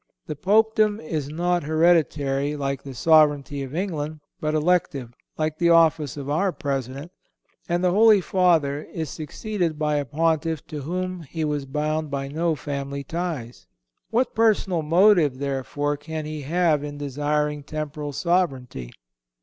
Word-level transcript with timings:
The 0.25 0.35
Popedom 0.35 0.99
is 0.99 1.29
not 1.29 1.61
hereditary, 1.61 2.55
like 2.55 2.81
the 2.81 2.95
sovereignty 2.95 3.61
of 3.61 3.75
England, 3.75 4.19
but 4.39 4.55
elective, 4.55 5.13
like 5.37 5.59
the 5.59 5.69
office 5.69 6.17
of 6.17 6.27
our 6.27 6.51
President, 6.51 7.11
and 7.69 7.83
the 7.83 7.91
Holy 7.91 8.19
Father 8.19 8.81
is 8.91 9.11
succeeded 9.11 9.77
by 9.77 9.97
a 9.97 10.05
Pontiff 10.05 10.65
to 10.69 10.81
whom 10.81 11.21
he 11.21 11.45
was 11.45 11.67
bound 11.67 12.09
by 12.09 12.27
no 12.29 12.55
family 12.55 13.03
ties. 13.03 13.67
What 14.09 14.33
personal 14.33 14.81
motive, 14.81 15.37
therefore, 15.37 15.97
can 15.97 16.25
he 16.25 16.41
have 16.41 16.83
in 16.83 16.97
desiring 16.97 17.61
temporal 17.61 18.11
sovereignty? 18.11 18.89